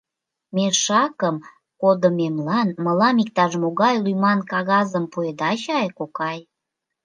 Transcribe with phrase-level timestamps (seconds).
[0.55, 1.35] —Мешакым
[1.81, 6.39] кодымемлан мылам иктаж-могай лӱман кагазым пуэда чай, кокай?